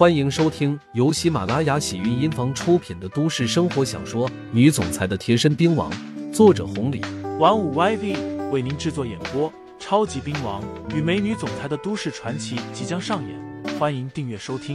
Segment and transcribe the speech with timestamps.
[0.00, 5.92] 欢迎收听由喜马拉雅喜韵音房出品的都市生活小说《女总裁的贴身兵王》，
[6.32, 7.02] 作者红礼，
[7.38, 9.52] 玩五 YV 为您制作演播。
[9.78, 10.64] 超级兵王
[10.96, 14.74] 与美女总裁的都市传奇即将上演，欢迎订阅收听。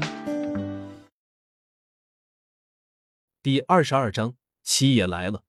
[3.42, 5.42] 第二十二章，七爷来了。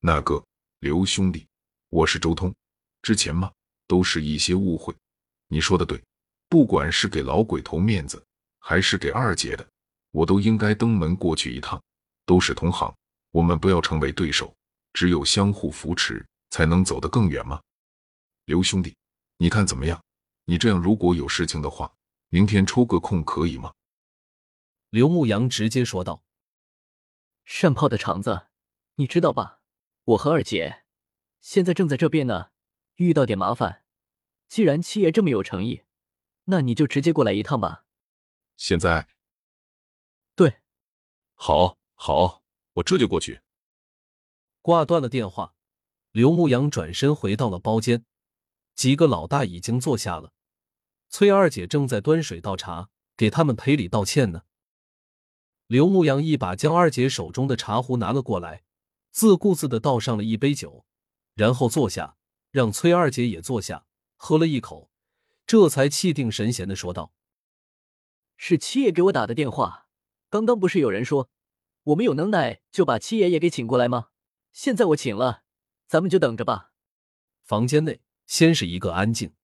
[0.00, 0.44] 那个
[0.80, 1.46] 刘兄弟，
[1.90, 2.52] 我是周通。
[3.02, 3.52] 之前嘛，
[3.86, 4.92] 都是一些误会。
[5.46, 6.02] 你说的对，
[6.48, 8.20] 不管是给老鬼头面子，
[8.58, 9.66] 还是给二姐的，
[10.10, 11.82] 我都应该登门过去一趟。
[12.24, 12.94] 都是同行，
[13.30, 14.54] 我们不要成为对手，
[14.92, 17.58] 只有相互扶持，才能走得更远吗。
[18.44, 18.94] 刘兄弟，
[19.38, 19.98] 你看怎么样？
[20.44, 21.90] 你这样如果有事情的话，
[22.28, 23.72] 明天抽个空可以吗？
[24.90, 26.22] 刘牧阳直接说道
[27.46, 28.48] ：“善炮的场子，
[28.96, 29.60] 你知道吧？
[30.04, 30.84] 我和二姐
[31.40, 32.50] 现在正在这边呢，
[32.96, 33.84] 遇到点麻烦。
[34.48, 35.84] 既然七爷这么有诚意，
[36.44, 37.84] 那你就直接过来一趟吧。”
[38.58, 39.08] 现在？
[40.34, 40.60] 对，
[41.34, 42.42] 好，好，
[42.72, 43.40] 我这就过去。
[44.60, 45.54] 挂断了电话，
[46.10, 48.04] 刘牧阳转身回到了包间。
[48.74, 50.32] 几个老大已经坐下了，
[51.08, 54.42] 崔二姐正在端水倒茶，给他们赔礼道歉呢。
[55.68, 58.64] 刘牧阳一把将二姐手中的茶壶拿了过来，
[59.12, 60.84] 自顾自的倒上了一杯酒，
[61.34, 62.16] 然后坐下，
[62.50, 64.90] 让崔二姐也坐下，喝了一口，
[65.46, 67.12] 这才气定神闲的说道
[68.38, 69.88] ：“是七爷给我打的电话，
[70.30, 71.28] 刚刚不是有人说
[71.82, 74.08] 我们有能耐就把七爷也给请过来吗？
[74.52, 75.42] 现在我请了，
[75.86, 76.72] 咱们就等着吧。”
[77.44, 78.00] 房间内。
[78.28, 79.34] 先是一个安静，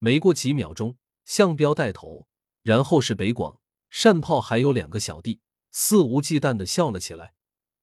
[0.00, 2.26] 没过几秒钟，向彪带头，
[2.62, 3.60] 然后是北广、
[4.02, 7.32] 单炮，还有两个小弟，肆无忌惮的笑了起来，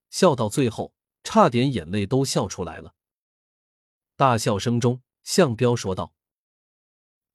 [0.09, 2.95] 笑到最后，差点眼泪都笑出来了。
[4.17, 6.13] 大笑声中，向彪说道：“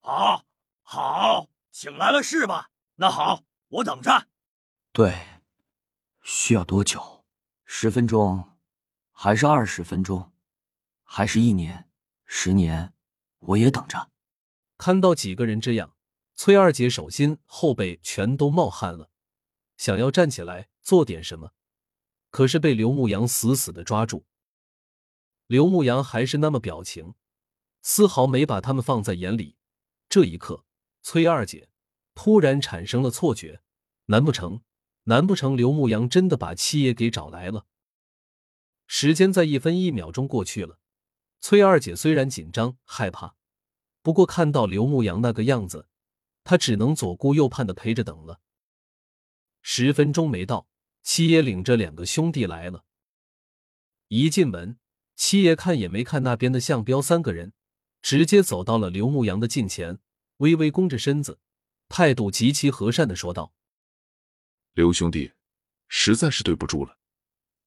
[0.05, 0.45] 好，
[0.83, 2.71] 好，请来了是吧？
[2.97, 4.29] 那好，我等着。
[4.93, 5.41] 对，
[6.23, 7.25] 需要多久？
[7.65, 8.59] 十分钟，
[9.11, 10.33] 还是二十分钟，
[11.03, 11.89] 还是一年？”
[12.27, 12.93] 十年，
[13.39, 14.11] 我也等着。
[14.77, 15.97] 看到几个人这样，
[16.35, 19.11] 崔二姐手心后背全都冒汗了，
[19.79, 21.53] 想要站起来做点什么，
[22.31, 24.27] 可是被刘牧阳死死的抓住。
[25.47, 27.15] 刘牧阳还是那么表情，
[27.81, 29.57] 丝毫没把他们放在眼里。
[30.09, 30.65] 这一刻，
[31.03, 31.69] 崔二姐
[32.15, 33.61] 突然产生了错觉：
[34.07, 34.63] 难不成，
[35.05, 37.67] 难不成刘牧阳真的把七爷给找来了？
[38.87, 40.79] 时间在一分一秒钟过去了。
[41.41, 43.35] 崔二姐虽然紧张害怕，
[44.01, 45.89] 不过看到刘牧阳那个样子，
[46.45, 48.41] 她只能左顾右盼的陪着等了。
[49.61, 50.69] 十分钟没到，
[51.03, 52.85] 七爷领着两个兄弟来了。
[54.09, 54.79] 一进门，
[55.17, 57.55] 七爷看也没看那边的向彪三个人，
[58.01, 59.99] 直接走到了刘牧阳的近前，
[60.43, 61.39] 微微弓着身子，
[61.89, 63.55] 态度极其和善的说道
[64.75, 65.35] ：“刘兄弟，
[65.87, 66.99] 实在是对不住了，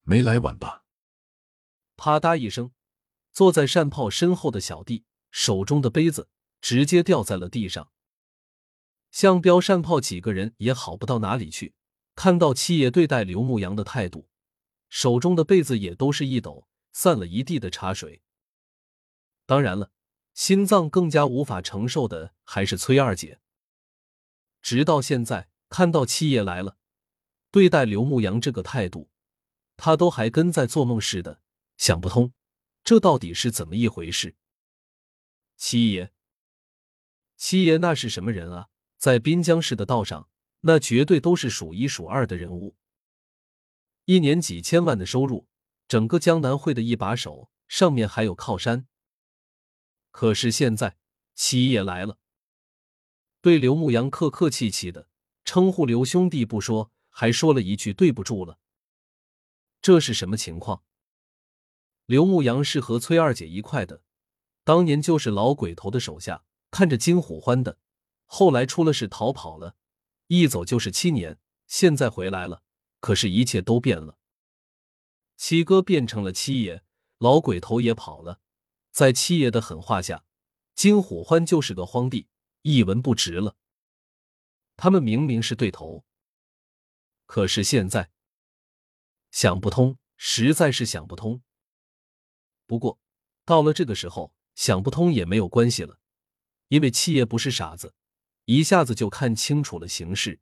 [0.02, 0.84] 没来晚吧？”
[1.96, 2.72] 啪嗒一声。
[3.32, 6.30] 坐在单炮身后的小弟手中的杯子
[6.62, 7.92] 直接掉在了地上。
[9.12, 11.76] 向彪、单炮几个人也好不到哪里去，
[12.16, 14.30] 看到七爷对待刘牧阳的态度，
[14.88, 18.22] 手中的被子也都是一抖，散了一地的茶水。
[19.46, 19.92] 当然了，
[20.36, 23.40] 心脏更加无法承受的还是崔二姐。
[24.62, 26.78] 直到现在看到七爷来了，
[27.50, 29.10] 对待刘牧阳这个态度，
[29.78, 31.42] 他都还跟在做梦似的，
[31.78, 32.34] 想不通。
[32.84, 34.36] 这到底是怎么一回事？
[35.56, 36.12] 七爷，
[37.38, 38.68] 七爷那是什么人啊？
[38.98, 40.30] 在滨江市的道上，
[40.62, 42.76] 那绝对都是数一数二的人物，
[44.04, 45.48] 一年几千万的收入，
[45.88, 48.88] 整个江南会的一把手，上面还有靠山。
[50.16, 50.96] 可是现在
[51.34, 52.18] 七爷来了，
[53.42, 55.10] 对刘牧阳客客气气的
[55.44, 58.58] 称呼刘兄弟不说，还说了一句对不住了。
[59.82, 60.86] 这是什么情况？
[62.06, 64.04] 刘牧阳是和崔二姐一块的，
[64.64, 67.78] 当年就是老鬼头的手下，看着金虎欢的，
[68.24, 69.76] 后来出了事逃跑了，
[70.28, 71.38] 一走就是七年，
[71.68, 72.64] 现在回来了，
[73.02, 74.18] 可是，一切都变了。
[75.36, 76.86] 七哥变成了七爷，
[77.18, 78.40] 老鬼头也跑了，
[78.96, 80.24] 在七爷的狠话下，
[80.74, 82.30] 金虎欢就是个荒地，
[82.62, 83.58] 一文不值了。
[84.78, 86.06] 他们明明是对头，
[87.26, 88.10] 可是现在
[89.32, 91.44] 想不通，实在是想不通。
[92.66, 92.98] 不过，
[93.44, 96.00] 到了这个时候，想不通也没有关系了，
[96.70, 97.94] 因为七爷不是傻子，
[98.46, 100.40] 一下子就看清楚了形势。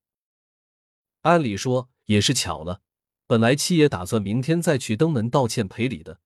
[1.22, 2.84] 按理说也是巧了，
[3.26, 6.22] 本来七爷打算明天再去登门道歉赔礼的，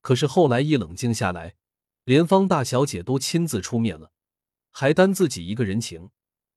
[0.00, 1.54] 可是后来一冷静下来，
[2.08, 4.12] 连方大小姐都亲自出面了，
[4.70, 6.08] 还担自己一个人情，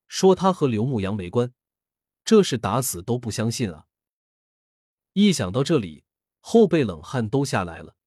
[0.07, 1.51] 说他和刘牧阳没关，
[2.23, 3.87] 这是打死都不相信啊！
[5.11, 6.05] 一想到这里，
[6.39, 7.97] 后背冷汗都下来了。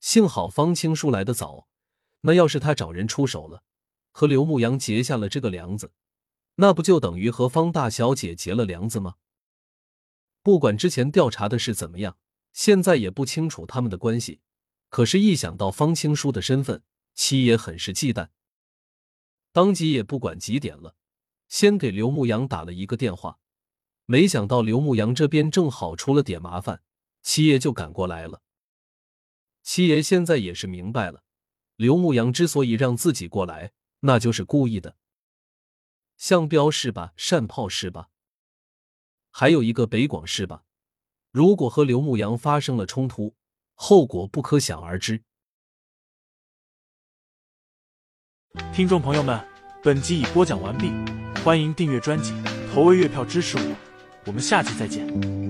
[0.00, 1.68] 幸好方青书来得早，
[2.22, 3.62] 那要是他找人出手了，
[4.10, 5.92] 和刘牧阳结下了这个梁子，
[6.54, 9.16] 那不就等于和方大小姐结了梁子吗？
[10.42, 12.16] 不管之前调查的是怎么样，
[12.54, 14.40] 现在也不清楚他们的关系。
[14.88, 16.82] 可是，一想到方青书的身份，
[17.14, 18.28] 七爷很是忌惮，
[19.52, 20.96] 当即也不管几点了，
[21.48, 23.38] 先给刘牧阳打了一个电话。
[24.04, 26.82] 没想到刘牧阳这边正好出了点麻烦，
[27.22, 28.42] 七爷就赶过来了。
[29.62, 31.24] 七爷现在也是明白了，
[31.74, 34.96] 刘牧阳之所以让自己过来，那就是故意的。
[36.16, 37.12] 向彪是吧？
[37.16, 38.10] 单炮是吧？
[39.30, 40.64] 还有一个北广是吧？
[41.32, 43.34] 如果和刘牧阳发生了冲突，
[43.76, 45.22] 后果不可想而知。
[48.72, 49.38] 听众朋友们，
[49.84, 50.90] 本集已播讲完毕，
[51.44, 52.32] 欢迎订阅专辑，
[52.72, 53.76] 投喂月票支持我，
[54.24, 55.45] 我们下期再见。